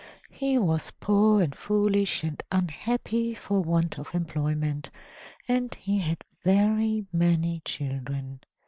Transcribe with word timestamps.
He 0.31 0.57
was 0.57 0.89
poor 0.99 1.43
and 1.43 1.55
foolish 1.55 2.23
and 2.23 2.41
unhappy 2.51 3.35
for 3.35 3.61
want 3.61 3.99
of 3.99 4.15
employment, 4.15 4.89
and 5.47 5.75
he 5.75 5.99
had 5.99 6.23
very 6.43 7.05
many 7.13 7.61
children. 7.65 8.39